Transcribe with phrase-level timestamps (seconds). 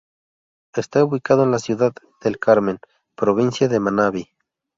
[0.73, 1.93] Está ubicado en la ciudad
[2.23, 2.79] de El Carmen,
[3.15, 4.29] provincia de Manabí.